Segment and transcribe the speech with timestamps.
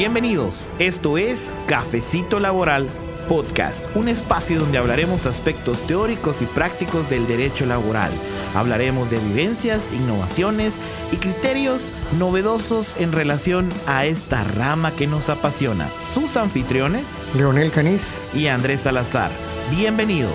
[0.00, 0.66] Bienvenidos.
[0.78, 2.88] Esto es Cafecito Laboral
[3.28, 8.10] Podcast, un espacio donde hablaremos aspectos teóricos y prácticos del derecho laboral.
[8.54, 10.76] Hablaremos de vivencias, innovaciones
[11.12, 15.90] y criterios novedosos en relación a esta rama que nos apasiona.
[16.14, 17.04] Sus anfitriones,
[17.34, 19.30] Leonel Caniz y Andrés Salazar.
[19.70, 20.32] Bienvenidos.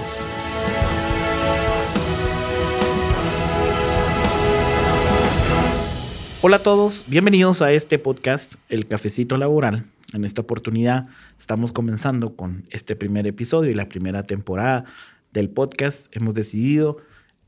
[6.48, 9.88] Hola a todos, bienvenidos a este podcast, El Cafecito Laboral.
[10.14, 11.08] En esta oportunidad
[11.40, 14.86] estamos comenzando con este primer episodio y la primera temporada
[15.34, 16.06] del podcast.
[16.16, 16.98] Hemos decidido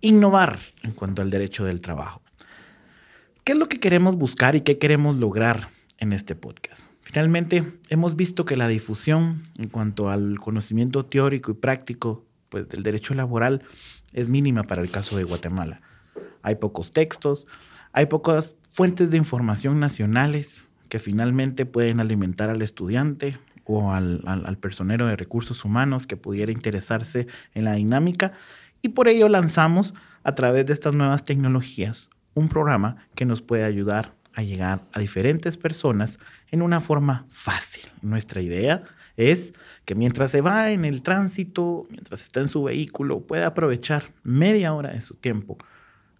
[0.02, 2.24] innovar en cuanto al derecho del trabajo.
[3.44, 6.82] ¿Qué es lo que queremos buscar y qué queremos lograr en este podcast?
[7.02, 12.82] Finalmente, hemos visto que la difusión en cuanto al conocimiento teórico y práctico pues, del
[12.82, 13.62] derecho laboral
[14.12, 15.82] es mínima para el caso de Guatemala.
[16.42, 17.46] Hay pocos textos,
[17.98, 24.56] hay pocas fuentes de información nacionales que finalmente pueden alimentar al estudiante o al, al,
[24.60, 28.34] personero de recursos humanos que pudiera interesarse en la dinámica
[28.84, 33.64] y por ello lanzamos a través de estas nuevas tecnologías un programa que nos puede
[33.64, 36.20] ayudar a llegar a diferentes personas
[36.52, 37.90] en una forma fácil.
[38.04, 38.84] Nuestra idea
[39.16, 44.04] es que mientras se va en el tránsito, mientras está en su vehículo, pueda aprovechar
[44.22, 45.58] media hora de su tiempo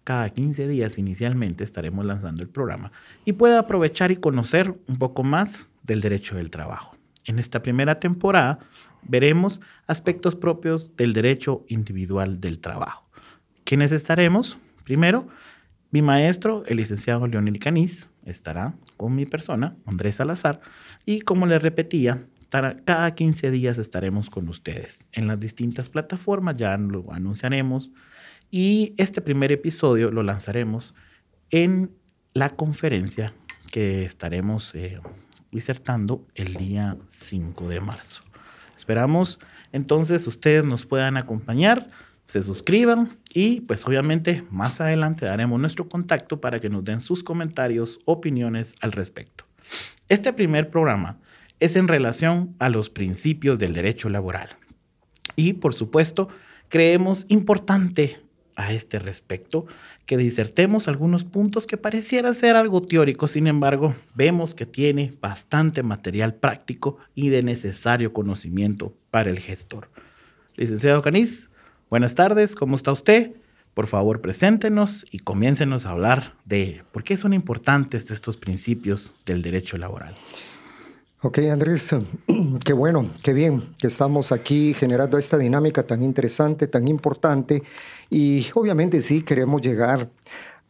[0.08, 2.92] cada 15 días inicialmente estaremos lanzando el programa
[3.26, 6.96] y pueda aprovechar y conocer un poco más del derecho del trabajo.
[7.26, 8.58] En esta primera temporada
[9.02, 13.06] veremos aspectos propios del derecho individual del trabajo.
[13.64, 14.56] ¿Quiénes estaremos?
[14.82, 15.28] Primero,
[15.90, 20.62] mi maestro, el licenciado Leonel Caniz, estará con mi persona, Andrés Salazar,
[21.04, 22.24] y como les repetía,
[22.86, 27.90] cada 15 días estaremos con ustedes en las distintas plataformas, ya lo anunciaremos,
[28.50, 30.94] y este primer episodio lo lanzaremos
[31.50, 31.90] en
[32.34, 33.34] la conferencia
[33.70, 34.98] que estaremos eh,
[35.50, 38.22] disertando el día 5 de marzo.
[38.76, 39.38] Esperamos
[39.72, 41.90] entonces ustedes nos puedan acompañar,
[42.26, 47.22] se suscriban y pues obviamente más adelante daremos nuestro contacto para que nos den sus
[47.22, 49.44] comentarios, opiniones al respecto.
[50.08, 51.18] Este primer programa
[51.60, 54.50] es en relación a los principios del derecho laboral.
[55.36, 56.28] Y por supuesto,
[56.68, 58.20] creemos importante
[58.58, 59.66] a este respecto,
[60.04, 65.84] que disertemos algunos puntos que pareciera ser algo teórico, sin embargo, vemos que tiene bastante
[65.84, 69.88] material práctico y de necesario conocimiento para el gestor.
[70.56, 71.50] Licenciado Caniz,
[71.88, 73.36] buenas tardes, ¿cómo está usted?
[73.74, 79.40] Por favor, preséntenos y comiéncenos a hablar de por qué son importantes estos principios del
[79.40, 80.16] derecho laboral.
[81.20, 81.96] Ok, Andrés,
[82.64, 87.64] qué bueno, qué bien que estamos aquí generando esta dinámica tan interesante, tan importante.
[88.08, 90.08] Y obviamente sí queremos llegar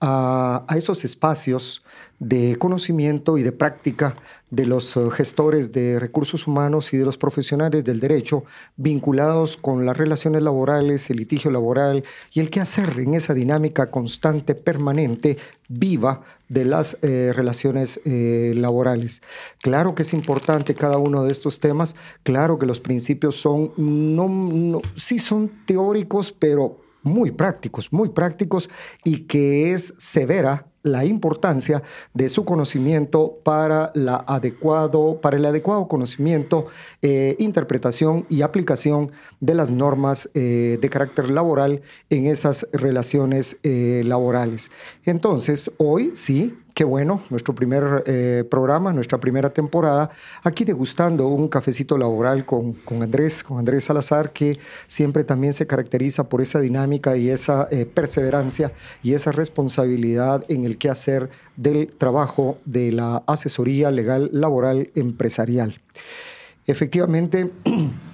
[0.00, 1.82] a, esos espacios
[2.18, 4.16] de conocimiento y de práctica
[4.50, 8.44] de los eh, gestores de recursos humanos y de los profesionales del derecho
[8.76, 13.90] vinculados con las relaciones laborales, el litigio laboral y el qué hacer en esa dinámica
[13.90, 15.36] constante, permanente,
[15.68, 19.22] viva de las eh, relaciones eh, laborales.
[19.62, 24.80] Claro que es importante cada uno de estos temas, claro que los principios son, no,
[24.96, 28.70] sí son teóricos, pero muy prácticos, muy prácticos
[29.04, 31.82] y que es severa la importancia
[32.14, 36.66] de su conocimiento para, la adecuado, para el adecuado conocimiento,
[37.02, 44.02] eh, interpretación y aplicación de las normas eh, de carácter laboral en esas relaciones eh,
[44.04, 44.70] laborales.
[45.04, 50.10] Entonces, hoy sí, qué bueno, nuestro primer programa, nuestra primera temporada,
[50.44, 55.66] aquí degustando un cafecito laboral con, con, Andrés, con Andrés Salazar, que siempre también se
[55.66, 58.72] caracteriza por esa dinámica y esa perseverancia
[59.02, 65.80] y esa responsabilidad en el que hacer del trabajo de la asesoría legal laboral empresarial.
[66.68, 67.50] Efectivamente,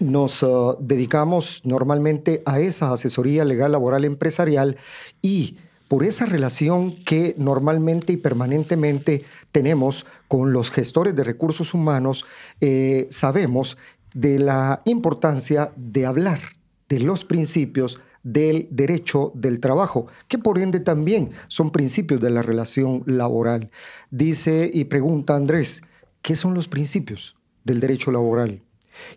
[0.00, 4.76] nos uh, dedicamos normalmente a esa asesoría legal laboral empresarial
[5.22, 5.56] y
[5.88, 12.26] por esa relación que normalmente y permanentemente tenemos con los gestores de recursos humanos,
[12.60, 13.78] eh, sabemos
[14.14, 16.40] de la importancia de hablar
[16.88, 22.42] de los principios del derecho del trabajo, que por ende también son principios de la
[22.42, 23.70] relación laboral.
[24.10, 25.82] Dice y pregunta Andrés,
[26.20, 28.62] ¿qué son los principios del derecho laboral?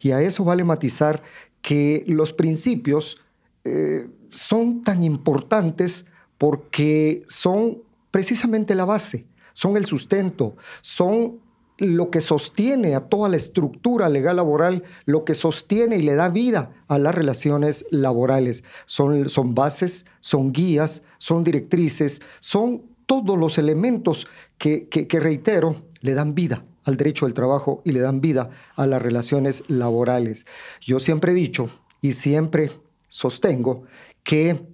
[0.01, 1.21] Y a eso vale matizar
[1.61, 3.17] que los principios
[3.63, 6.05] eh, son tan importantes
[6.37, 11.39] porque son precisamente la base, son el sustento, son
[11.77, 16.29] lo que sostiene a toda la estructura legal laboral, lo que sostiene y le da
[16.29, 18.63] vida a las relaciones laborales.
[18.85, 24.27] Son, son bases, son guías, son directrices, son todos los elementos
[24.57, 28.87] que, que, reitero, le dan vida al derecho del trabajo y le dan vida a
[28.87, 30.45] las relaciones laborales.
[30.81, 31.69] Yo siempre he dicho
[32.01, 32.71] y siempre
[33.07, 33.83] sostengo
[34.23, 34.65] que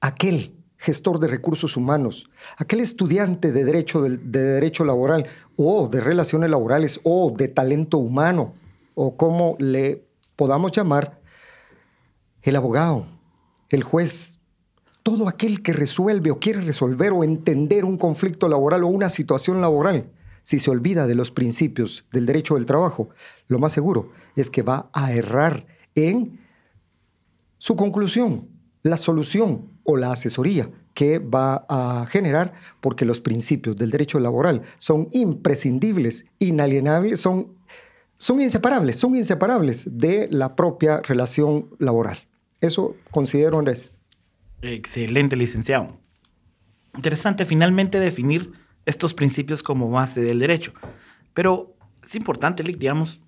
[0.00, 5.26] aquel gestor de recursos humanos, aquel estudiante de derecho, de, derecho laboral
[5.56, 8.54] o de relaciones laborales o de talento humano
[8.94, 10.04] o como le
[10.36, 11.20] podamos llamar,
[12.42, 13.06] el abogado,
[13.70, 14.40] el juez,
[15.02, 19.60] todo aquel que resuelve o quiere resolver o entender un conflicto laboral o una situación
[19.60, 20.10] laboral,
[20.44, 23.08] si se olvida de los principios del derecho del trabajo,
[23.48, 26.38] lo más seguro es que va a errar en
[27.58, 28.48] su conclusión,
[28.82, 34.62] la solución o la asesoría que va a generar porque los principios del derecho laboral
[34.78, 37.56] son imprescindibles, inalienables, son,
[38.18, 42.18] son inseparables, son inseparables de la propia relación laboral.
[42.60, 43.96] Eso considero, Andrés.
[44.60, 45.98] Excelente, licenciado.
[46.94, 48.52] Interesante finalmente definir
[48.86, 50.72] estos principios como base del derecho.
[51.32, 53.20] Pero es importante, digamos,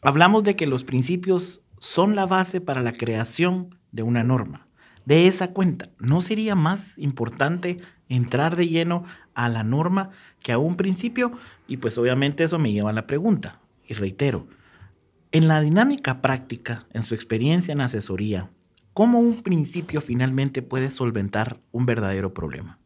[0.00, 4.68] hablamos de que los principios son la base para la creación de una norma.
[5.04, 7.78] De esa cuenta, ¿no sería más importante
[8.08, 9.04] entrar de lleno
[9.34, 10.10] a la norma
[10.40, 11.32] que a un principio?
[11.66, 13.60] Y pues obviamente eso me lleva a la pregunta.
[13.86, 14.46] Y reitero,
[15.32, 18.50] en la dinámica práctica, en su experiencia en asesoría,
[18.92, 22.78] ¿cómo un principio finalmente puede solventar un verdadero problema?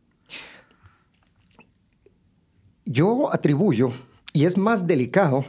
[2.89, 3.91] Yo atribuyo,
[4.33, 5.45] y es más delicado,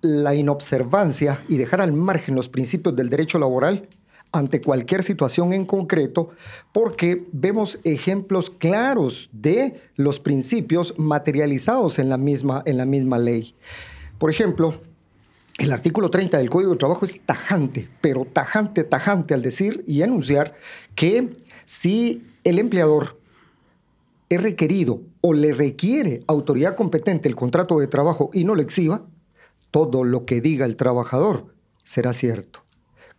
[0.00, 3.88] la inobservancia y dejar al margen los principios del derecho laboral
[4.32, 6.30] ante cualquier situación en concreto,
[6.72, 13.54] porque vemos ejemplos claros de los principios materializados en la misma, en la misma ley.
[14.18, 14.82] Por ejemplo,
[15.58, 20.02] el artículo 30 del Código de Trabajo es tajante, pero tajante, tajante al decir y
[20.02, 20.56] anunciar
[20.96, 21.30] que
[21.64, 23.16] si el empleador
[24.28, 29.06] es requerido o le requiere autoridad competente el contrato de trabajo y no lo exhiba,
[29.70, 32.64] todo lo que diga el trabajador será cierto.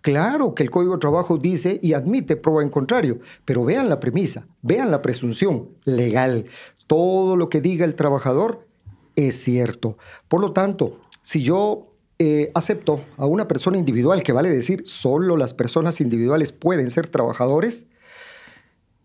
[0.02, 4.00] Claro que el Código de Trabajo dice y admite prueba en contrario, pero vean la
[4.00, 6.46] premisa, vean la presunción legal.
[6.88, 8.66] Todo lo que diga el trabajador
[9.16, 9.98] es cierto.
[10.30, 11.82] Por lo tanto, si yo
[12.18, 17.08] eh, acepto a una persona individual, que vale decir solo las personas individuales pueden ser
[17.08, 17.88] trabajadores,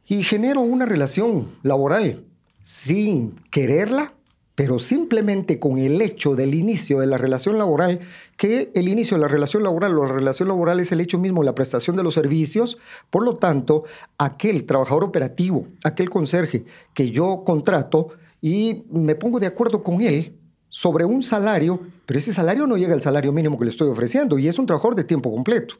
[0.07, 2.25] y genero una relación laboral
[2.65, 4.15] sin quererla,
[4.55, 8.01] pero simplemente con el hecho del inicio de la relación laboral,
[8.39, 11.43] que el inicio de la relación laboral o la relación laboral es el hecho mismo
[11.43, 12.79] de la prestación de los servicios,
[13.11, 13.85] por lo tanto,
[14.17, 16.65] aquel trabajador operativo, aquel conserje
[16.95, 20.39] que yo contrato y me pongo de acuerdo con él
[20.71, 24.39] sobre un salario, pero ese salario no llega al salario mínimo que le estoy ofreciendo
[24.39, 25.75] y es un trabajador de tiempo completo.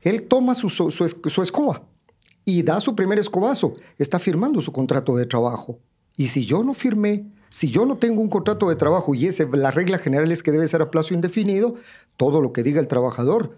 [0.00, 1.82] Él toma su, su, su escoba
[2.46, 5.80] y da su primer escobazo, está firmando su contrato de trabajo.
[6.18, 9.48] Y si yo no firmé si yo no tengo un contrato de trabajo y ese,
[9.50, 11.76] la regla general es que debe ser a plazo indefinido,
[12.16, 13.56] todo lo que diga el trabajador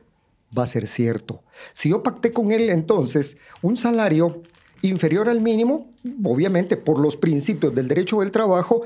[0.57, 1.43] va a ser cierto.
[1.73, 4.43] Si yo pacté con él entonces un salario
[4.83, 5.91] inferior al mínimo,
[6.23, 8.83] obviamente por los principios del derecho del trabajo,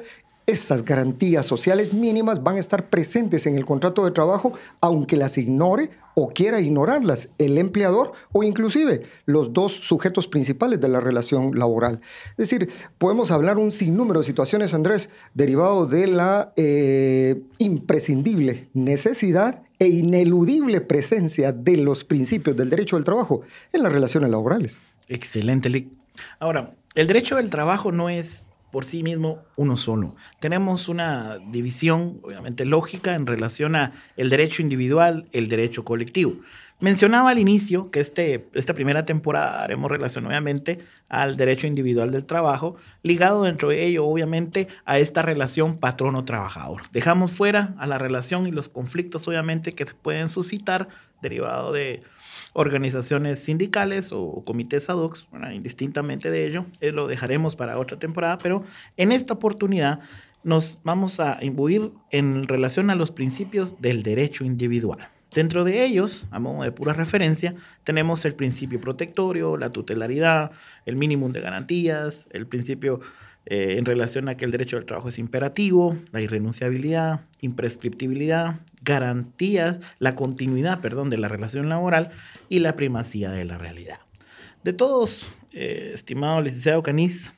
[0.46, 5.38] esas garantías sociales mínimas van a estar presentes en el contrato de trabajo, aunque las
[5.38, 11.58] ignore o quiera ignorarlas el empleador o inclusive los dos sujetos principales de la relación
[11.58, 12.00] laboral.
[12.30, 19.62] Es decir, podemos hablar un sinnúmero de situaciones, Andrés, derivado de la eh, imprescindible necesidad
[19.78, 24.86] e ineludible presencia de los principios del derecho del trabajo en las relaciones laborales.
[25.08, 25.88] Excelente, Lick.
[26.38, 30.16] Ahora, el derecho del trabajo no es por sí mismo uno solo.
[30.40, 36.40] Tenemos una división, obviamente lógica, en relación a el derecho individual, el derecho colectivo.
[36.80, 42.24] Mencionaba al inicio que este, esta primera temporada haremos relación obviamente al derecho individual del
[42.24, 46.82] trabajo, ligado dentro de ello obviamente a esta relación patrono-trabajador.
[46.90, 50.88] Dejamos fuera a la relación y los conflictos obviamente que se pueden suscitar
[51.22, 52.02] derivado de
[52.54, 55.18] organizaciones sindicales o comités ad hoc,
[55.52, 58.64] indistintamente de ello, eh, lo dejaremos para otra temporada, pero
[58.96, 60.00] en esta oportunidad
[60.42, 65.08] nos vamos a imbuir en relación a los principios del derecho individual.
[65.34, 70.52] Dentro de ellos, a modo de pura referencia, tenemos el principio protectorio, la tutelaridad,
[70.86, 73.00] el mínimo de garantías, el principio
[73.46, 79.78] eh, en relación a que el derecho al trabajo es imperativo, la irrenunciabilidad, imprescriptibilidad, garantías,
[79.98, 82.10] la continuidad, perdón, de la relación laboral
[82.48, 83.98] y la primacía de la realidad.
[84.62, 87.34] De todos, eh, estimado licenciado Caniz,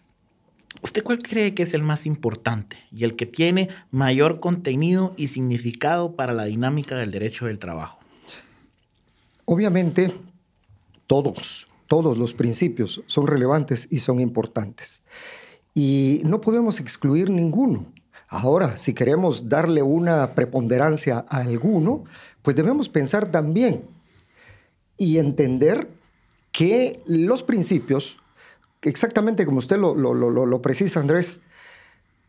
[0.81, 5.27] ¿usted cuál cree que es el más importante y el que tiene mayor contenido y
[5.27, 7.99] significado para la dinámica del derecho del trabajo?
[9.45, 10.13] Obviamente,
[11.09, 15.03] todos, todos los principios son relevantes y son importantes
[15.77, 17.85] y no podemos excluir ninguno.
[18.29, 22.05] Ahora, si queremos darle una preponderancia a alguno,
[22.41, 23.85] pues debemos pensar también
[24.97, 25.87] y entender
[26.51, 28.17] que los principios,
[28.81, 31.43] exactamente como usted lo, lo, precisa, Andrés,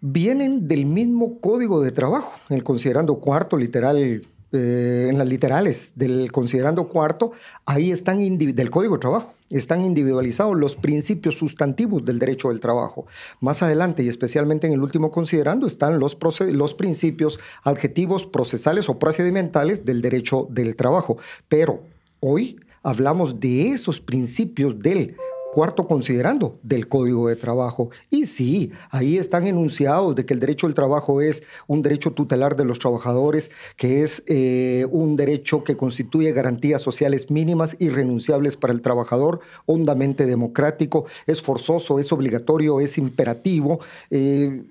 [0.01, 6.31] vienen del mismo código de trabajo, el considerando cuarto literal eh, en las literales del
[6.31, 7.33] considerando cuarto,
[7.65, 13.07] ahí están del código de trabajo, están individualizados los principios sustantivos del derecho del trabajo.
[13.41, 18.97] Más adelante y especialmente en el último considerando están los, los principios adjetivos procesales o
[18.97, 21.17] procedimentales del derecho del trabajo.
[21.49, 21.81] Pero
[22.21, 25.17] hoy hablamos de esos principios del
[25.49, 27.89] cuarto considerando del Código de Trabajo.
[28.09, 32.55] Y sí, ahí están enunciados de que el derecho al trabajo es un derecho tutelar
[32.55, 38.57] de los trabajadores, que es eh, un derecho que constituye garantías sociales mínimas y renunciables
[38.57, 43.79] para el trabajador, hondamente democrático, es forzoso, es obligatorio, es imperativo.
[44.09, 44.63] Eh,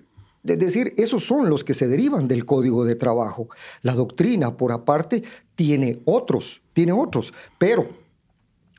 [0.44, 3.48] es decir, esos son los que se derivan del código de trabajo.
[3.82, 7.88] La doctrina, por aparte, tiene otros, tiene otros, pero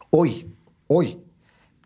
[0.10, 0.56] hoy,
[0.88, 1.20] hoy,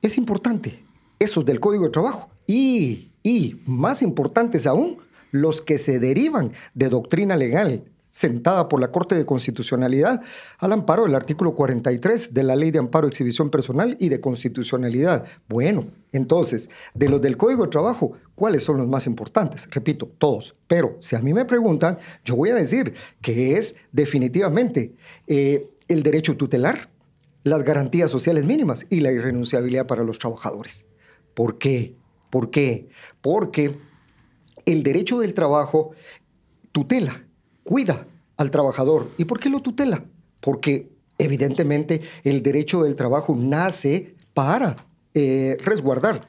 [0.01, 0.83] es importante,
[1.19, 2.29] esos del Código de Trabajo.
[2.47, 4.97] Y, y más importantes aún,
[5.31, 10.21] los que se derivan de doctrina legal sentada por la Corte de Constitucionalidad
[10.59, 15.23] al amparo del artículo 43 de la Ley de Amparo, Exhibición Personal y de Constitucionalidad.
[15.47, 19.67] Bueno, entonces, de los del Código de Trabajo, ¿cuáles son los más importantes?
[19.71, 20.53] Repito, todos.
[20.67, 24.93] Pero si a mí me preguntan, yo voy a decir que es definitivamente
[25.27, 26.89] eh, el derecho tutelar,
[27.43, 30.85] las garantías sociales mínimas y la irrenunciabilidad para los trabajadores.
[31.33, 31.95] ¿Por qué?
[32.29, 32.89] ¿Por qué?
[33.21, 33.77] Porque
[34.65, 35.91] el derecho del trabajo
[36.71, 37.25] tutela,
[37.63, 38.07] cuida
[38.37, 39.11] al trabajador.
[39.17, 40.05] ¿Y por qué lo tutela?
[40.39, 44.75] Porque evidentemente el derecho del trabajo nace para
[45.13, 46.27] eh, resguardar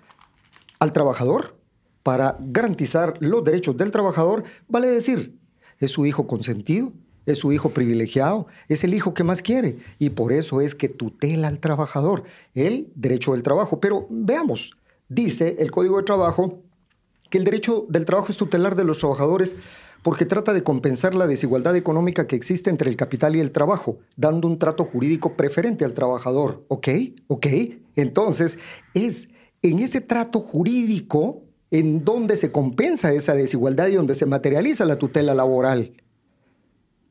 [0.78, 1.56] al trabajador,
[2.02, 5.38] para garantizar los derechos del trabajador, vale decir,
[5.78, 6.92] es su hijo consentido,
[7.26, 10.88] es su hijo privilegiado, es el hijo que más quiere y por eso es que
[10.88, 12.24] tutela al trabajador
[12.54, 13.80] el derecho del trabajo.
[13.80, 14.76] Pero veamos,
[15.08, 16.60] dice el Código de Trabajo
[17.30, 19.56] que el derecho del trabajo es tutelar de los trabajadores
[20.02, 23.98] porque trata de compensar la desigualdad económica que existe entre el capital y el trabajo,
[24.16, 26.64] dando un trato jurídico preferente al trabajador.
[26.68, 26.88] ¿Ok?
[27.28, 27.46] ¿Ok?
[27.94, 28.58] Entonces,
[28.94, 29.28] es
[29.62, 34.96] en ese trato jurídico en donde se compensa esa desigualdad y donde se materializa la
[34.96, 35.92] tutela laboral.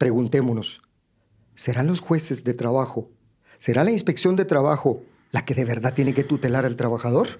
[0.01, 0.81] Preguntémonos,
[1.53, 3.11] ¿serán los jueces de trabajo,
[3.59, 7.39] será la inspección de trabajo la que de verdad tiene que tutelar al trabajador?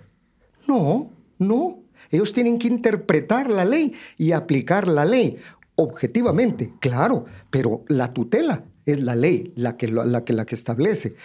[0.68, 1.80] No, no.
[2.12, 5.40] Ellos tienen que interpretar la ley y aplicar la ley
[5.74, 11.16] objetivamente, claro, pero la tutela es la ley la que, la que, la que establece.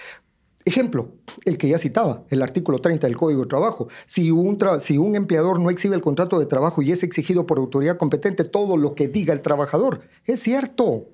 [0.64, 1.12] Ejemplo,
[1.44, 3.88] el que ya citaba, el artículo 30 del Código de Trabajo.
[4.06, 7.58] Si un, si un empleador no exhibe el contrato de trabajo y es exigido por
[7.58, 11.10] autoridad competente todo lo que diga el trabajador, es cierto,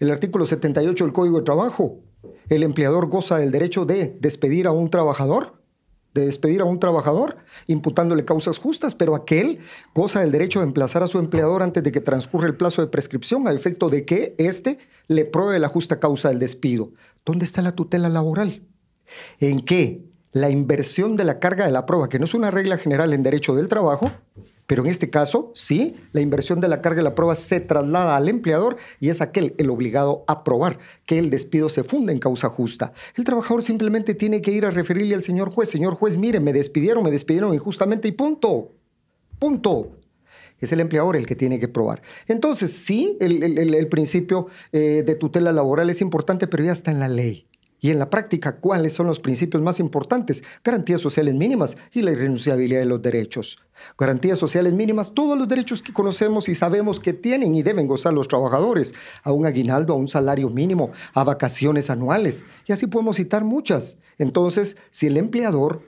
[0.00, 2.00] el artículo 78 del Código de Trabajo.
[2.48, 5.62] El empleador goza del derecho de despedir a un trabajador,
[6.14, 9.58] de despedir a un trabajador, imputándole causas justas, pero aquel
[9.94, 12.88] goza del derecho de emplazar a su empleador antes de que transcurra el plazo de
[12.88, 16.92] prescripción a efecto de que éste le pruebe la justa causa del despido.
[17.24, 18.62] ¿Dónde está la tutela laboral?
[19.38, 20.02] ¿En qué?
[20.32, 23.22] La inversión de la carga de la prueba, que no es una regla general en
[23.22, 24.10] derecho del trabajo,
[24.70, 28.14] pero en este caso, sí, la inversión de la carga de la prueba se traslada
[28.14, 32.20] al empleador y es aquel el obligado a probar que el despido se funda en
[32.20, 32.92] causa justa.
[33.16, 36.52] El trabajador simplemente tiene que ir a referirle al señor juez, señor juez, mire, me
[36.52, 38.70] despidieron, me despidieron injustamente y punto.
[39.40, 39.90] Punto.
[40.60, 42.02] Es el empleador el que tiene que probar.
[42.28, 47.08] Entonces, sí, el, principio eh, de tutela laboral es importante, pero ya está en la
[47.08, 47.49] ley.
[47.80, 50.42] Y en la práctica, ¿cuáles son los principios más importantes?
[50.62, 53.58] Garantías sociales mínimas y la irrenunciabilidad de los derechos.
[53.98, 58.12] Garantías sociales mínimas, todos los derechos que conocemos y sabemos que tienen y deben gozar
[58.12, 63.16] los trabajadores, a un aguinaldo, a un salario mínimo, a vacaciones anuales, y así podemos
[63.16, 63.96] citar muchas.
[64.18, 65.82] Entonces, si el empleador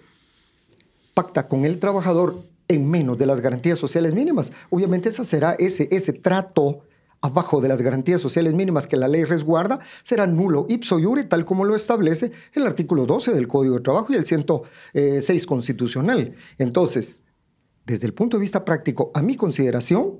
[1.12, 5.88] pacta con el trabajador en menos de las garantías sociales mínimas, obviamente esa será ese,
[5.90, 6.84] ese trato
[7.22, 11.44] abajo de las garantías sociales mínimas que la ley resguarda, será nulo ipso iure, tal
[11.44, 16.34] como lo establece el artículo 12 del Código de Trabajo y el 106 constitucional.
[16.58, 17.24] Entonces,
[17.86, 20.18] desde el punto de vista práctico, a mi consideración,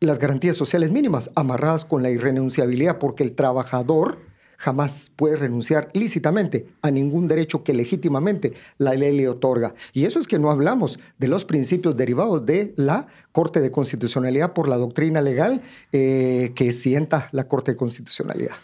[0.00, 4.18] las garantías sociales mínimas amarradas con la irrenunciabilidad porque el trabajador
[4.62, 9.74] jamás puede renunciar lícitamente a ningún derecho que legítimamente la ley le otorga.
[9.92, 14.52] Y eso es que no hablamos de los principios derivados de la Corte de Constitucionalidad
[14.52, 18.54] por la doctrina legal eh, que sienta la Corte de Constitucionalidad.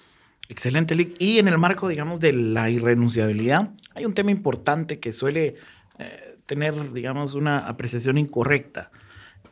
[0.48, 1.16] Excelente, Lick.
[1.18, 5.56] Y en el marco, digamos, de la irrenunciabilidad, hay un tema importante que suele
[5.98, 8.92] eh, tener, digamos, una apreciación incorrecta.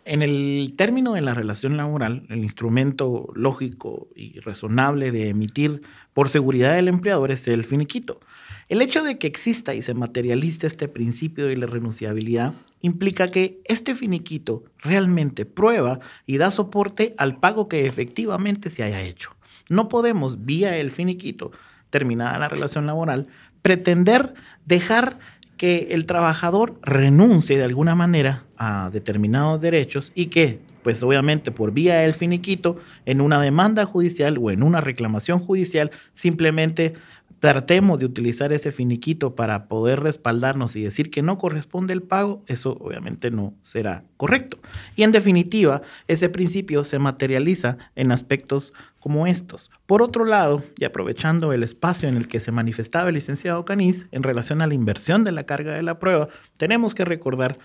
[0.09, 5.83] En el término de la relación laboral, el instrumento lógico y razonable de emitir
[6.15, 8.21] por seguridad del empleador es el finiquito.
[8.69, 13.61] El hecho de que exista y se materialice este principio de la renunciabilidad implica que
[13.65, 19.31] este finiquito realmente prueba y da soporte al pago que efectivamente se haya hecho.
[19.69, 21.51] No podemos, vía el finiquito,
[21.91, 23.27] terminada la relación laboral,
[23.61, 24.35] pretender
[24.67, 25.19] dejar
[25.57, 31.73] que el trabajador renuncie de alguna manera a determinados derechos y que, pues obviamente por
[31.73, 36.95] vía del finiquito, en una demanda judicial o en una reclamación judicial, simplemente
[37.39, 42.43] tratemos de utilizar ese finiquito para poder respaldarnos y decir que no corresponde el pago,
[42.47, 44.59] eso obviamente no será correcto.
[44.97, 49.71] Y en definitiva, ese principio se materializa en aspectos como estos.
[49.87, 54.07] Por otro lado, y aprovechando el espacio en el que se manifestaba el licenciado Caniz
[54.11, 57.59] en relación a la inversión de la carga de la prueba, tenemos que recordar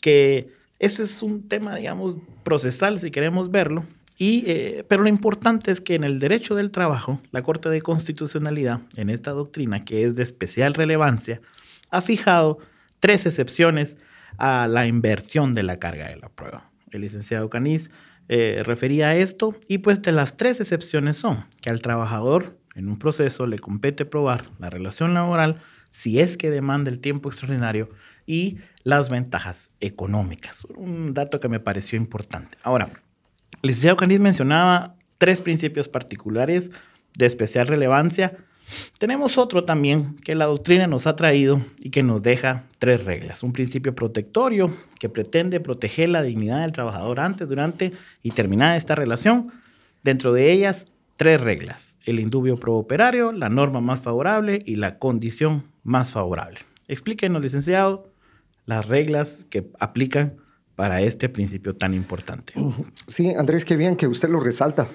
[0.00, 3.84] que esto es un tema, digamos, procesal, si queremos verlo,
[4.16, 7.82] y, eh, pero lo importante es que en el derecho del trabajo, la Corte de
[7.82, 11.40] Constitucionalidad, en esta doctrina que es de especial relevancia,
[11.90, 12.58] ha fijado
[13.00, 13.96] tres excepciones
[14.38, 16.70] a la inversión de la carga de la prueba.
[16.90, 17.90] El licenciado Caniz
[18.28, 22.88] eh, refería a esto y pues de las tres excepciones son que al trabajador en
[22.88, 27.90] un proceso le compete probar la relación laboral si es que demanda el tiempo extraordinario
[28.26, 30.64] y las ventajas económicas.
[30.76, 32.56] Un dato que me pareció importante.
[32.62, 32.90] Ahora,
[33.64, 36.70] licenciado Caniz mencionaba tres principios particulares
[37.16, 38.36] de especial relevancia.
[38.98, 43.42] Tenemos otro también que la doctrina nos ha traído y que nos deja tres reglas.
[43.42, 48.94] Un principio protectorio que pretende proteger la dignidad del trabajador antes, durante y terminada esta
[48.94, 49.52] relación.
[50.02, 51.96] Dentro de ellas, tres reglas.
[52.04, 56.60] El indubio prooperario, la norma más favorable y la condición más favorable.
[56.88, 58.10] Explíquenos, licenciado,
[58.66, 60.36] las reglas que aplican
[60.76, 62.52] para este principio tan importante.
[63.06, 64.88] Sí, Andrés, qué bien que usted lo resalta.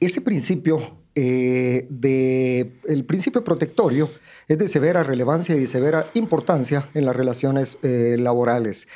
[0.00, 4.10] Ese principio eh, de el principio protectorio
[4.48, 8.88] es de severa relevancia y de severa importancia en las relaciones eh, laborales.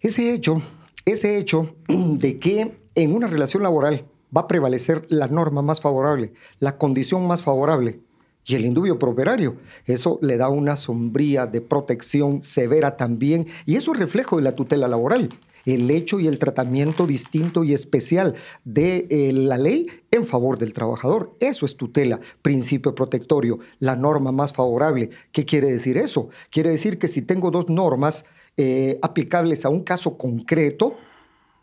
[0.00, 0.62] Ese hecho,
[1.04, 4.04] ese hecho de que en una relación laboral
[4.36, 8.00] va a prevalecer la norma más favorable, la condición más favorable,
[8.46, 9.56] y el indubio properario.
[9.86, 14.54] Eso le da una sombría de protección severa también y eso es reflejo de la
[14.54, 15.30] tutela laboral.
[15.64, 20.74] El hecho y el tratamiento distinto y especial de eh, la ley en favor del
[20.74, 21.34] trabajador.
[21.40, 25.08] Eso es tutela, principio protectorio, la norma más favorable.
[25.32, 26.28] ¿Qué quiere decir eso?
[26.50, 28.26] Quiere decir que si tengo dos normas
[28.58, 30.96] eh, aplicables a un caso concreto,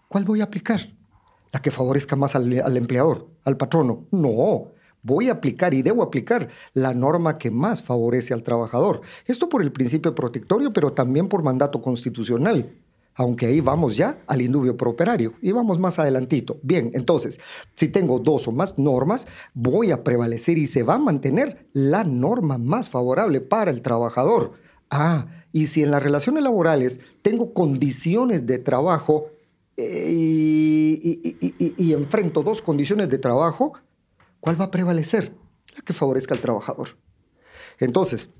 [0.08, 0.82] ¿cuál voy a aplicar?
[1.52, 4.08] ¿La que favorezca más al, al empleador, al patrono?
[4.10, 4.72] No,
[5.04, 9.02] voy a aplicar y debo aplicar la norma que más favorece al trabajador.
[9.26, 12.76] Esto por el principio protectorio, pero también por mandato constitucional.
[13.16, 16.60] Aunque ahí vamos ya al indubio prooperario y vamos más adelantito.
[16.64, 17.40] Bien, entonces,
[17.76, 22.06] si tengo dos o más normas, voy a prevalecer y se va a mantener la
[22.06, 24.54] norma más favorable para el trabajador.
[24.90, 29.28] Ah, y si en las relaciones laborales tengo condiciones de trabajo
[29.76, 33.74] eh, y, y enfrento dos condiciones de trabajo,
[34.42, 35.34] ¿Cuál va a prevalecer?
[35.76, 36.98] La que favorezca al trabajador.
[37.80, 38.32] Entonces,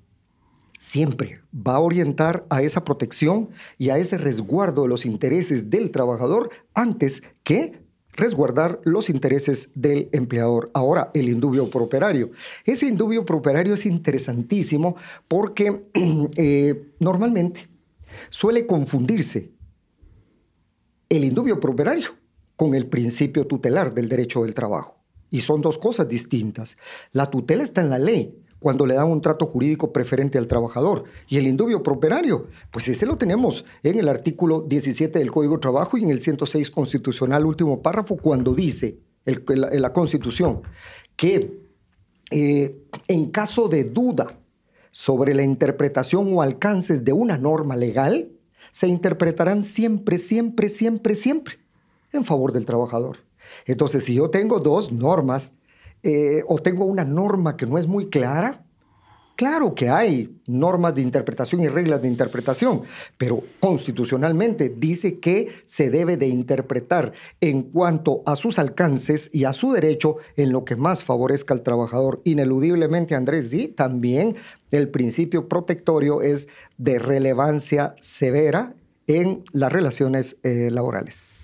[0.78, 5.92] siempre va a orientar a esa protección y a ese resguardo de los intereses del
[5.92, 7.80] trabajador antes que
[8.14, 10.72] resguardar los intereses del empleador.
[10.74, 12.32] Ahora, el indubio properario.
[12.66, 14.96] Ese indubio properario es interesantísimo
[15.28, 15.86] porque
[16.36, 17.70] eh, normalmente
[18.30, 19.52] suele confundirse
[21.10, 22.10] el indubio properario
[22.56, 25.01] con el principio tutelar del derecho del trabajo.
[25.32, 26.78] Y son dos cosas distintas.
[27.12, 31.06] La tutela está en la ley, cuando le dan un trato jurídico preferente al trabajador.
[31.28, 35.62] Y el indubio properario, pues ese lo tenemos en el artículo 17 del Código de
[35.62, 40.62] Trabajo y en el 106 constitucional, último párrafo, cuando dice la, Constitución
[41.16, 41.60] que
[42.30, 44.40] eh, en caso de duda
[44.92, 48.32] sobre la interpretación o alcances de una norma legal,
[48.72, 51.60] se interpretarán siempre, siempre, siempre, siempre
[52.14, 53.18] en favor del trabajador.
[53.66, 55.54] Entonces, si yo tengo dos normas
[56.04, 58.66] eh, o tengo una norma que no es muy clara,
[59.36, 62.84] claro que hay normas de interpretación y reglas de interpretación,
[63.18, 69.54] pero constitucionalmente dice que se debe de interpretar en cuanto a sus alcances y a
[69.54, 72.22] su derecho en lo que más favorezca al trabajador.
[72.24, 74.36] Ineludiblemente, Andrés, sí, también
[74.72, 78.76] el principio protectorio es de relevancia severa
[79.08, 81.41] en las relaciones eh, laborales.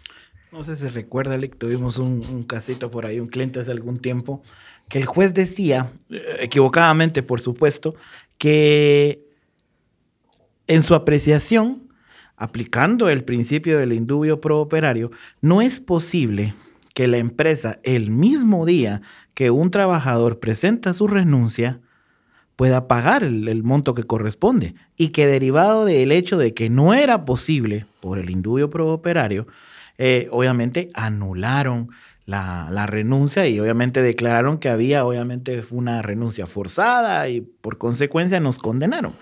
[0.51, 4.41] No sé si recuerda, que tuvimos un, casito por ahí, un cliente hace algún tiempo,
[4.87, 7.95] que el juez decía, eh, equivocadamente por supuesto,
[8.37, 9.25] que
[10.67, 11.87] en su apreciación
[12.37, 16.53] aplicando el principio del indubio pro operario, no es posible
[16.93, 19.01] que la empresa el mismo día
[19.33, 21.81] que un trabajador presenta su renuncia
[22.55, 27.25] pueda pagar el, monto que corresponde y que derivado del hecho de que no era
[27.25, 29.47] posible por el indubio pro operario,
[29.97, 31.89] eh, obviamente anularon
[32.25, 38.39] la, la, renuncia y obviamente declararon que había obviamente una renuncia forzada y por consecuencia
[38.39, 39.13] nos condenaron.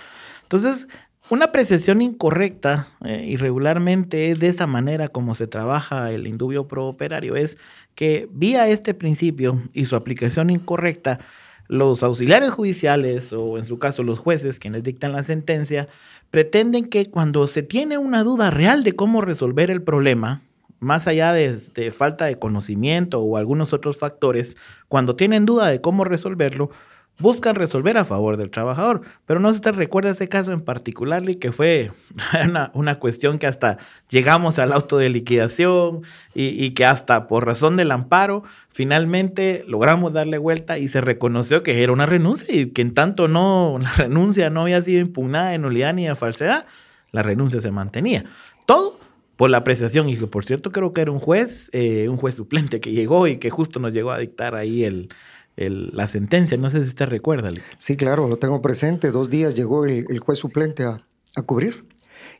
[0.43, 0.87] Entonces,
[1.31, 6.85] una apreciación incorrecta eh, irregularmente es de esa manera como se trabaja el indubio pro
[6.85, 7.57] operario, es
[7.95, 11.19] que vía este principio y su aplicación incorrecta,
[11.67, 15.87] los auxiliares judiciales o en su caso los jueces quienes dictan la sentencia
[16.29, 20.43] pretenden que cuando se tiene una duda real de cómo resolver el problema,
[20.85, 24.55] más allá de, falta de conocimiento o algunos otros factores,
[24.87, 26.69] cuando tienen duda de cómo resolverlo,
[27.17, 29.01] buscan resolver a favor del trabajador.
[29.25, 31.91] Pero no se te recuerda ese caso en particular, que fue
[32.75, 36.03] una, cuestión que hasta llegamos al auto de liquidación
[36.35, 41.81] y, que hasta por razón del amparo finalmente logramos darle vuelta y se reconoció que
[41.81, 45.57] era una renuncia y que en tanto no, la renuncia no había sido impugnada de
[45.57, 46.67] nulidad ni de falsedad,
[47.11, 48.25] la renuncia se mantenía.
[48.67, 48.99] Todo
[49.37, 52.35] por la apreciación y que por cierto creo que era un juez, eh, un juez
[52.35, 55.09] suplente que llegó y que justo nos llegó a dictar ahí el,
[55.57, 56.57] la sentencia.
[56.57, 57.49] No sé si usted recuerda.
[57.77, 59.11] Sí, claro, lo tengo presente.
[59.11, 61.05] Dos días llegó el, juez suplente a,
[61.45, 61.85] cubrir.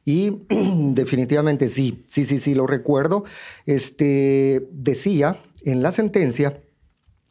[0.04, 0.42] Y
[0.94, 3.26] definitivamente sí, sí, sí, sí, lo recuerdo.
[3.66, 6.62] Este, decía en la sentencia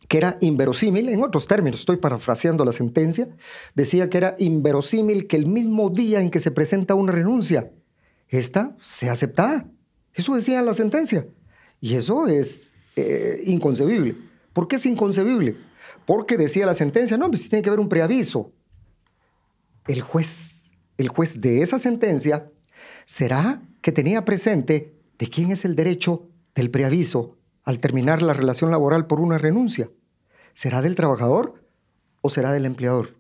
[0.09, 3.29] que era inverosímil, en otros términos, estoy parafraseando la sentencia,
[3.75, 7.71] decía que era inverosímil que el mismo día en que se presenta una renuncia,
[8.29, 9.67] esta sea aceptada.
[10.13, 11.27] Eso decía la sentencia.
[11.81, 14.17] Y eso es eh, inconcebible.
[14.53, 15.57] ¿Por qué es inconcebible?
[16.07, 18.53] Porque decía la sentencia, no, pues tiene que haber un preaviso.
[19.87, 22.47] El juez, el juez de esa sentencia,
[23.05, 28.71] será que tenía presente de quién es el derecho del preaviso al terminar la relación
[28.71, 29.91] laboral por una renuncia.
[30.53, 31.65] ¿Será del trabajador
[32.21, 33.17] o será del empleador?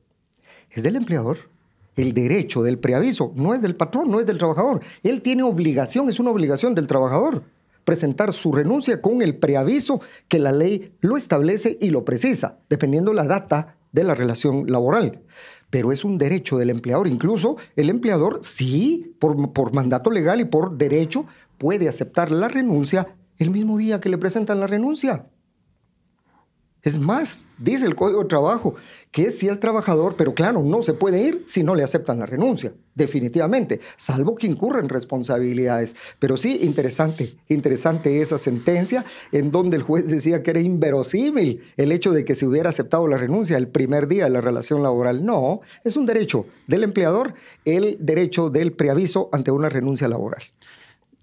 [0.71, 1.51] Es del empleador.
[1.97, 4.81] El derecho del preaviso no es del patrón, no es del trabajador.
[5.03, 7.45] Él tiene obligación, es una obligación del trabajador
[7.85, 13.13] presentar su renuncia con el preaviso que la ley lo establece y lo precisa, dependiendo
[13.13, 15.21] la data de la relación laboral.
[15.71, 17.07] Pero es un derecho del empleador.
[17.09, 21.27] Incluso el empleador, sí, por, por mandato legal y por derecho,
[21.59, 25.27] puede aceptar la renuncia el mismo día que le presentan la renuncia.
[26.85, 28.75] Es más, dice el Código de Trabajo,
[29.11, 32.27] que si el trabajador, pero claro, no se puede ir si no le aceptan la
[32.27, 35.97] renuncia, definitivamente, salvo que incurra en responsabilidades.
[36.19, 41.91] Pero sí, interesante, interesante esa sentencia en donde el juez decía que era inverosímil el
[41.91, 45.25] hecho de que se hubiera aceptado la renuncia el primer día de la relación laboral.
[45.25, 47.33] No, es un derecho del empleador
[47.65, 50.43] el derecho del preaviso ante una renuncia laboral.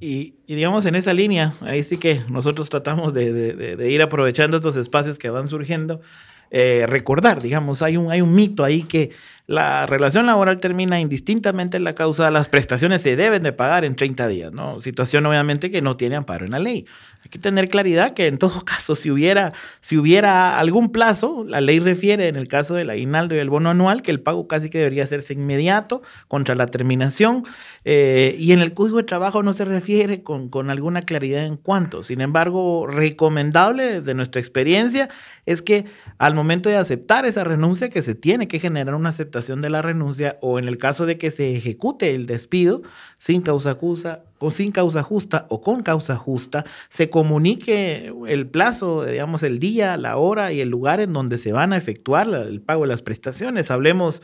[0.04, 5.20] Y, digamos, en esa línea, ahí sí que nosotros tratamos de, ir aprovechando estos espacios
[5.20, 6.02] que van surgiendo.
[6.50, 9.12] Eh, recordar, digamos, hay un, hay un mito ahí que
[9.48, 13.96] la relación laboral termina indistintamente en la causa, las prestaciones se deben de pagar en
[13.96, 14.80] 30 días, ¿no?
[14.80, 16.86] Situación obviamente que no tiene amparo en la ley.
[17.24, 19.52] Hay que tener claridad que en todo caso, si hubiera,
[19.82, 23.70] si hubiera algún plazo, la ley refiere en el caso del aguinaldo y el bono
[23.70, 27.44] anual que el pago casi que debería hacerse inmediato contra la terminación
[27.84, 31.58] eh, y en el Código de Trabajo no se refiere con, con alguna claridad en
[31.58, 32.04] cuanto.
[32.04, 35.10] Sin embargo, recomendable desde nuestra experiencia
[35.46, 35.86] es que
[36.18, 39.31] al momento de aceptar esa renuncia, que se tiene que generar una aceptación
[39.62, 42.82] de la renuncia o en el caso de que se ejecute el despido
[43.18, 49.44] sin causa acusa, sin causa justa o con causa justa, se comunique el plazo, digamos,
[49.44, 52.82] el día, la hora y el lugar en donde se van a efectuar el pago
[52.82, 53.70] de las prestaciones.
[53.70, 54.24] Hablemos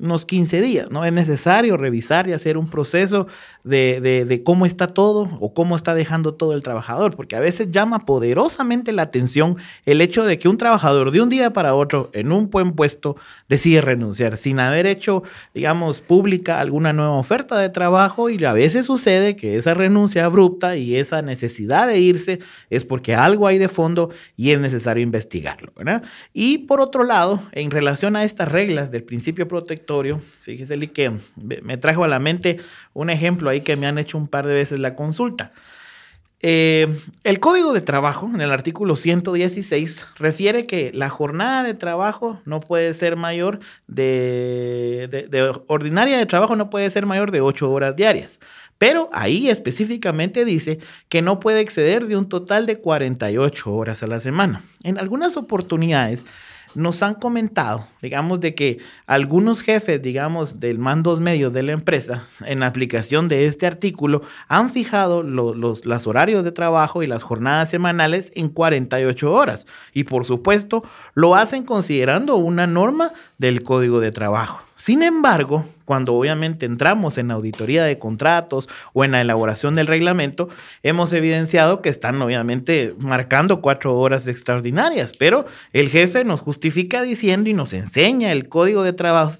[0.00, 1.04] unos 15 días, ¿no?
[1.04, 3.26] Es necesario revisar y hacer un proceso
[3.64, 8.00] de, cómo está todo o cómo está dejando todo el trabajador, porque a veces llama
[8.00, 12.30] poderosamente la atención el hecho de que un trabajador de un día para otro en
[12.30, 13.16] un buen puesto
[13.48, 15.22] decide renunciar sin haber hecho,
[15.54, 20.76] digamos, pública alguna nueva oferta de trabajo y a veces sucede que esa renuncia abrupta
[20.76, 22.40] y esa necesidad de irse
[22.70, 25.72] es porque algo hay de fondo y es necesario investigarlo.
[25.76, 26.02] ¿verdad?
[26.32, 31.76] Y por otro lado, en relación a estas reglas del principio protectorio, fíjese que me
[31.76, 32.58] trajo a la mente
[32.92, 35.52] un ejemplo ahí que me han hecho un par de veces la consulta.
[36.40, 36.86] Eh,
[37.24, 42.60] el Código de Trabajo, en el artículo 116, refiere que la jornada de trabajo no
[42.60, 45.08] puede ser mayor de,
[45.66, 48.38] ordinaria de trabajo no puede ser mayor de 8 horas diarias.
[48.78, 54.06] Pero ahí específicamente dice que no puede exceder de un total de 48 horas a
[54.06, 54.62] la semana.
[54.82, 56.24] En algunas oportunidades
[56.76, 62.26] nos han comentado, digamos, de que algunos jefes, digamos, del mandos medios de la empresa,
[62.44, 67.70] en aplicación de este artículo, han fijado los, los horarios de trabajo y las jornadas
[67.70, 69.66] semanales en 48 horas.
[69.94, 70.84] Y por supuesto,
[71.14, 74.62] lo hacen considerando una norma del Código de Trabajo.
[74.76, 80.48] Sin embargo, cuando obviamente entramos en auditoría de contratos o en la elaboración del reglamento,
[80.82, 87.48] hemos evidenciado que están obviamente marcando cuatro horas extraordinarias, pero el jefe nos justifica diciendo
[87.48, 88.94] y nos enseña el código de,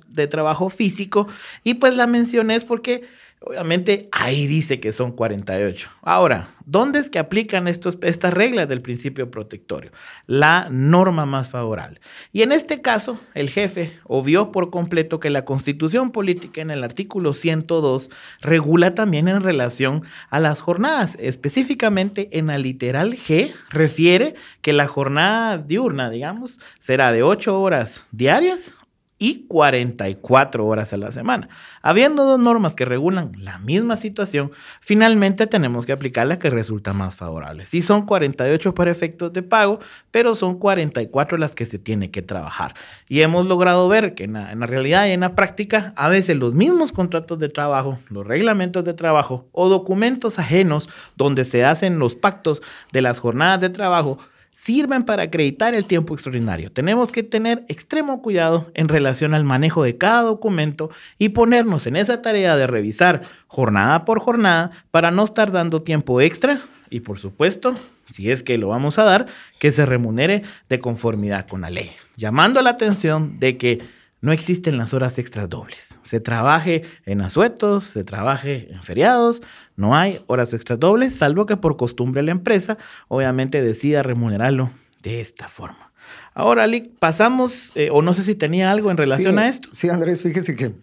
[0.09, 1.29] de trabajo físico
[1.65, 3.05] y pues la mención es porque
[3.49, 5.89] Obviamente ahí dice que son 48.
[6.03, 9.93] Ahora, ¿dónde es que aplican estos, estas reglas del principio protectorio?
[10.27, 12.01] La norma más favorable.
[12.33, 16.83] Y en este caso, el jefe obvió por completo que la constitución política en el
[16.83, 21.17] artículo 102 regula también en relación a las jornadas.
[21.21, 28.03] Específicamente en la literal G refiere que la jornada diurna, digamos, será de 8 horas
[28.11, 28.73] diarias
[29.19, 31.49] y 44 horas a la semana.
[31.81, 36.93] Habiendo dos normas que regulan la misma situación, finalmente tenemos que aplicar la que resulta
[36.93, 37.67] más favorable.
[37.67, 42.23] Sí son 48 para efectos de pago, pero son 44 las que se tiene que
[42.23, 42.75] trabajar.
[43.09, 46.09] Y hemos logrado ver que en la, en la realidad y en la práctica, a
[46.09, 51.65] veces los mismos contratos de trabajo, los reglamentos de trabajo o documentos ajenos donde se
[51.65, 54.19] hacen los pactos de las jornadas de trabajo,
[54.57, 56.73] sirven para acreditar el tiempo extraordinario.
[56.73, 61.95] Tenemos que tener extremo cuidado en relación al manejo de cada documento y ponernos en
[61.95, 67.19] esa tarea de revisar jornada por jornada para no estar dando tiempo extra y por
[67.19, 67.75] supuesto,
[68.11, 69.27] si es que lo vamos a dar,
[69.59, 73.83] que se remunere de conformidad con la ley, llamando la atención de que
[74.21, 75.96] no existen las horas extras dobles.
[76.07, 79.43] Se trabaje en asuetos, se trabaje en feriados,
[79.77, 84.71] no hay horas extras dobles, salvo que por costumbre la empresa obviamente decida remunerarlo
[85.03, 85.93] de esta forma.
[86.35, 89.69] Ahora, Ali, pasamos, eh, o no sé si tenía algo en relación a esto.
[89.73, 90.75] Sí, Andrés, fíjese que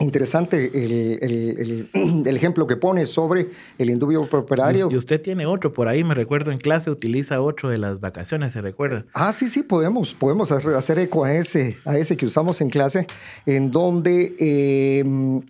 [0.00, 0.70] Interesante
[1.94, 4.88] el, ejemplo que pone sobre el indubio operario.
[4.90, 8.54] Y usted tiene otro por ahí, me recuerdo en clase, utiliza otro de las vacaciones,
[8.54, 9.04] ¿se recuerda?
[9.14, 13.06] Ah, sí, sí, podemos, podemos hacer eco a ese, a ese que usamos en clase,
[13.44, 15.04] en donde, eh,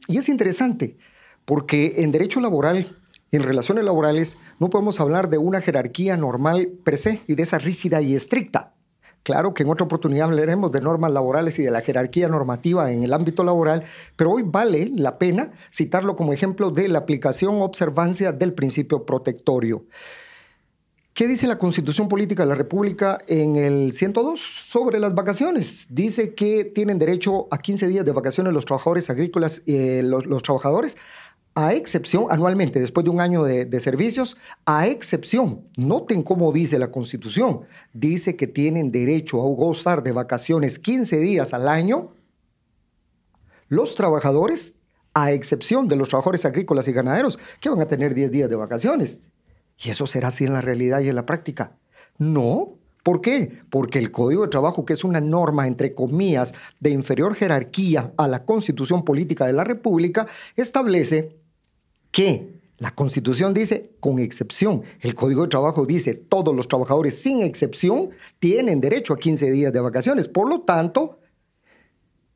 [0.08, 0.96] y es interesante,
[1.44, 2.96] porque en derecho laboral,
[3.30, 7.58] en relaciones laborales, no podemos hablar de una jerarquía normal per se y de esa
[7.58, 8.74] rígida y estricta.
[9.22, 13.02] Claro que en otra oportunidad hablaremos de normas laborales y de la jerarquía normativa en
[13.02, 13.84] el ámbito laboral,
[14.16, 19.84] pero hoy vale la pena citarlo como ejemplo de la aplicación observancia del principio protectorio.
[21.12, 25.88] ¿Qué dice la Constitución Política de la República en el 102 sobre las vacaciones?
[25.90, 30.42] Dice que tienen derecho a 15 días de vacaciones los trabajadores agrícolas, y los, los
[30.42, 30.96] trabajadores
[31.60, 36.90] a excepción, anualmente, después de un año de, servicios, a excepción, noten cómo dice la
[36.90, 42.14] Constitución, dice que tienen derecho a gozar de vacaciones 15 días al año
[43.68, 44.78] los trabajadores,
[45.12, 48.56] a excepción de los trabajadores agrícolas y ganaderos, que van a tener 10 días de
[48.56, 49.20] vacaciones.
[49.78, 51.76] ¿Y eso será así en la realidad y en la práctica?
[52.16, 52.78] No.
[53.02, 53.58] ¿Por qué?
[53.70, 58.28] Porque el Código de Trabajo, que es una norma, entre comillas, de inferior jerarquía a
[58.28, 61.39] la Constitución Política de la República, establece
[62.10, 64.82] que la Constitución dice con excepción.
[65.00, 69.72] El Código de Trabajo dice todos los trabajadores sin excepción tienen derecho a 15 días
[69.72, 70.28] de vacaciones.
[70.28, 71.18] Por lo tanto,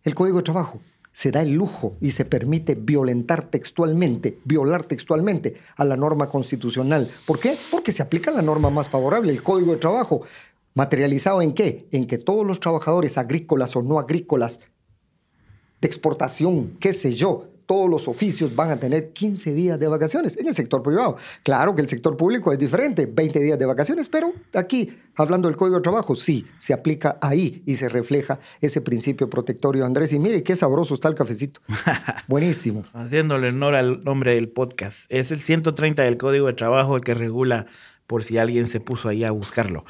[0.03, 0.81] el Código de Trabajo
[1.13, 7.11] se da el lujo y se permite violentar textualmente, violar textualmente a la norma constitucional.
[7.27, 7.57] ¿Por qué?
[7.71, 10.23] Porque se aplica la norma más favorable, el Código de Trabajo.
[10.75, 11.87] ¿Materializado en qué?
[11.93, 14.61] En que todos los trabajadores agrícolas o no agrícolas,
[15.81, 20.37] de exportación, qué sé yo, todos los oficios van a tener 15 días de vacaciones
[20.37, 21.16] en el sector privado.
[21.42, 25.57] Claro que el sector público es diferente, 20 días de vacaciones, pero aquí, hablando del
[25.57, 30.12] Código de Trabajo, sí, se aplica ahí y se refleja ese principio protectorio, Andrés.
[30.12, 31.61] Y mire, qué sabroso está el cafecito.
[32.29, 32.85] Buenísimo.
[32.92, 35.07] Haciéndole honor al nombre del podcast.
[35.09, 37.66] Es el 130 del Código de Trabajo el que regula
[38.07, 39.85] por si alguien se puso ahí a buscarlo.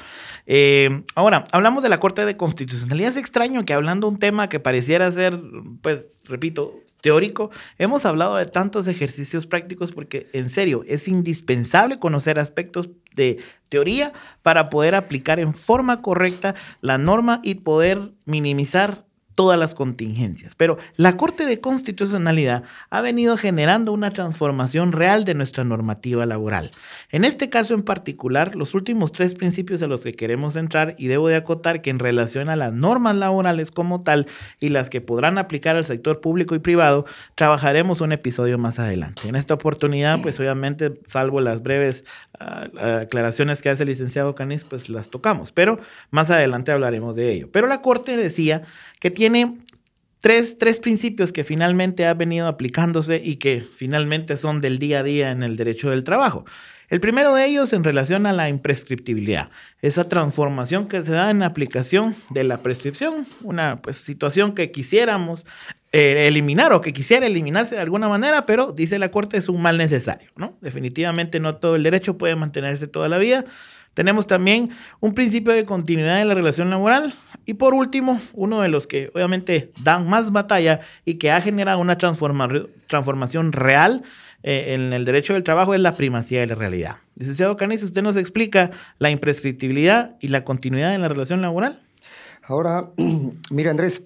[0.45, 3.11] Eh, ahora, hablamos de la Corte de Constitucionalidad.
[3.11, 5.39] Es extraño que hablando un tema que pareciera ser,
[5.81, 12.39] pues, repito, teórico, hemos hablado de tantos ejercicios prácticos porque en serio es indispensable conocer
[12.39, 13.37] aspectos de
[13.69, 20.55] teoría para poder aplicar en forma correcta la norma y poder minimizar todas las contingencias.
[20.55, 26.71] Pero la Corte de Constitucionalidad ha venido generando una transformación real de nuestra normativa laboral.
[27.11, 31.07] En este caso en particular, los últimos tres principios a los que queremos entrar, y
[31.07, 34.27] debo de acotar que en relación a las normas laborales como tal
[34.59, 39.27] y las que podrán aplicar al sector público y privado, trabajaremos un episodio más adelante.
[39.27, 42.05] En esta oportunidad, pues obviamente, salvo las breves
[42.39, 47.33] uh, aclaraciones que hace el licenciado Canis, pues las tocamos, pero más adelante hablaremos de
[47.33, 47.49] ello.
[47.51, 48.63] Pero la Corte decía
[48.99, 49.24] que tiene
[50.21, 55.03] tres, tres principios que finalmente ha venido aplicándose y que finalmente son del día a
[55.03, 56.45] día en el derecho del trabajo.
[56.89, 59.49] El primero de ellos en relación a la imprescriptibilidad,
[59.81, 64.71] esa transformación que se da en la aplicación de la prescripción, una pues, situación que
[64.71, 65.45] quisiéramos
[65.91, 69.61] eh, eliminar o que quisiera eliminarse de alguna manera, pero dice la Corte es un
[69.61, 70.57] mal necesario, ¿no?
[70.61, 73.45] Definitivamente no todo el derecho puede mantenerse toda la vida.
[73.95, 78.69] Tenemos también un principio de continuidad en la relación laboral, y por último, uno de
[78.69, 84.03] los que obviamente dan más batalla y que ha generado una transformación real
[84.43, 86.97] eh, en el derecho del trabajo es la primacía de la realidad.
[87.15, 91.81] Licenciado Canis, ¿usted nos explica la imprescriptibilidad y la continuidad en la relación laboral?
[92.43, 92.89] Ahora,
[93.51, 94.03] mira Andrés,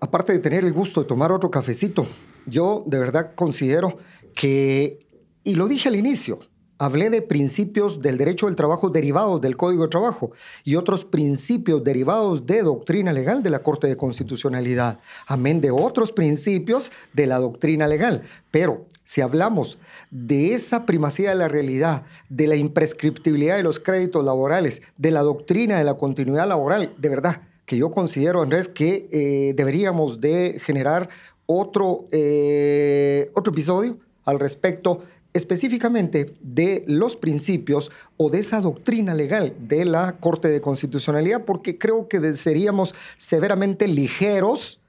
[0.00, 2.06] aparte de tener el gusto de tomar otro cafecito,
[2.46, 3.98] yo de verdad considero
[4.34, 5.06] que,
[5.44, 6.38] y lo dije al inicio,
[6.78, 10.30] hablé de principios del derecho del trabajo derivados del Código de Trabajo
[10.64, 16.12] y otros principios derivados de doctrina legal de la Corte de Constitucionalidad, amén de otros
[16.12, 18.22] principios de la doctrina legal.
[18.50, 19.78] Pero si hablamos
[20.10, 25.22] de esa primacía de la realidad, de la imprescriptibilidad de los créditos laborales, de la
[25.22, 30.58] doctrina de la continuidad laboral, de verdad que yo considero, Andrés, que eh, deberíamos de
[30.60, 31.10] generar
[31.46, 35.02] otro, eh, otro episodio al respecto
[35.38, 41.78] específicamente de los principios o de esa doctrina legal de la Corte de Constitucionalidad, porque
[41.78, 44.80] creo que seríamos severamente ligeros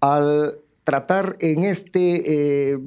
[0.00, 2.78] al tratar en este, eh,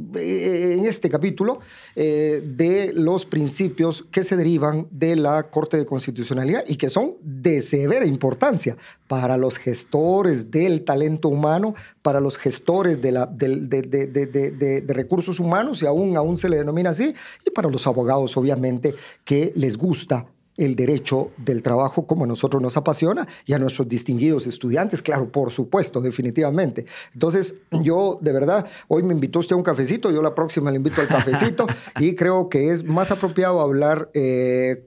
[0.74, 1.60] en este capítulo
[1.96, 7.16] eh, de los principios que se derivan de la Corte de Constitucionalidad y que son
[7.22, 8.76] de severa importancia
[9.08, 15.86] para los gestores del talento humano, para los gestores de, la, de, recursos humanos, y
[15.86, 17.14] aún, aún se le denomina así,
[17.46, 20.26] y para los abogados, obviamente, que les gusta
[20.58, 25.32] el derecho del trabajo como a nosotros nos apasiona y a nuestros distinguidos estudiantes, claro,
[25.32, 26.86] por supuesto, definitivamente.
[27.14, 30.78] Entonces, yo de verdad, hoy me invitó usted a un cafecito, yo la próxima le
[30.78, 31.68] invito al cafecito
[32.00, 34.10] y creo que es más apropiado hablar...
[34.14, 34.86] Eh,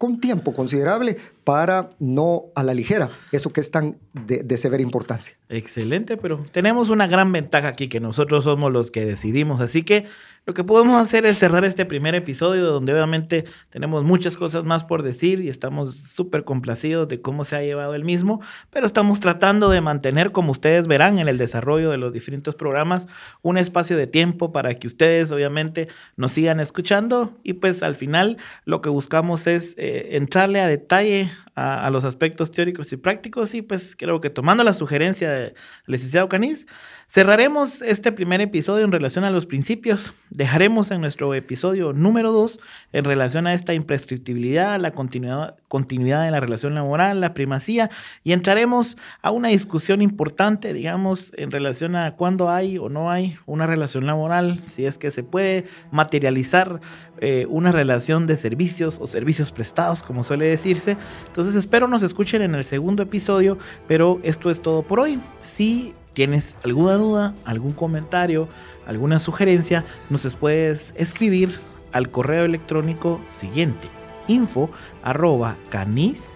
[0.00, 1.18] con tiempo considerable
[1.50, 5.34] para no a la ligera, eso que es tan de, de, severa importancia.
[5.48, 10.06] Excelente, pero tenemos una gran ventaja aquí, que nosotros somos los que decidimos, así que
[10.46, 14.84] lo que podemos hacer es cerrar este primer episodio donde obviamente tenemos muchas cosas más
[14.84, 19.20] por decir y estamos súper complacidos de cómo se ha llevado el mismo, pero estamos
[19.20, 23.06] tratando de mantener, como ustedes verán en el desarrollo de los diferentes programas,
[23.42, 27.36] un espacio de tiempo para que ustedes obviamente nos sigan escuchando.
[27.42, 32.04] Y pues al final lo que buscamos es eh, entrarle a detalle a, a, los
[32.04, 35.54] aspectos teóricos y prácticos y pues creo que tomando la sugerencia del
[35.86, 36.66] licenciado Caniz,
[37.12, 40.14] Cerraremos este primer episodio en relación a los principios.
[40.30, 42.60] Dejaremos en nuestro episodio número 2
[42.92, 47.90] en relación a esta imprescriptibilidad, la continuidad, continuidad de la relación laboral, la primacía,
[48.22, 53.36] y entraremos a una discusión importante, digamos, en relación a cuándo hay o no hay
[53.44, 56.80] una relación laboral, si es que se puede materializar
[57.18, 60.96] eh, una relación de servicios o servicios prestados, como suele decirse.
[61.26, 65.18] Entonces espero nos escuchen en el segundo episodio, pero esto es todo por hoy.
[65.42, 68.48] Si tienes alguna duda, algún comentario,
[68.86, 71.60] alguna sugerencia, nos puedes escribir
[71.92, 73.88] al correo electrónico siguiente
[74.28, 74.70] info
[75.02, 76.34] arroba canis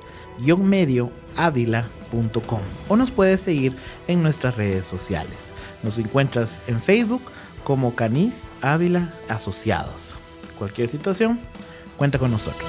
[0.68, 1.10] medio
[2.88, 3.74] o nos puedes seguir
[4.08, 5.52] en nuestras redes sociales.
[5.82, 7.22] Nos encuentras en Facebook
[7.64, 10.14] como Canis Ávila Asociados.
[10.58, 11.40] Cualquier situación,
[11.96, 12.68] cuenta con nosotros.